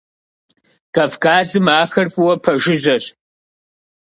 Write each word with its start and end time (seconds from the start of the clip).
Кавказым 0.95 1.65
ахэр 1.81 2.07
фӏыуэ 2.13 2.35
пэжыжьэщ. 2.43 3.05